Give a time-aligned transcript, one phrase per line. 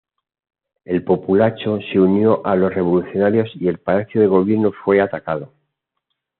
[0.83, 5.53] El populacho se unió a los revolucionarios y el Palacio de Gobierno fue atacado.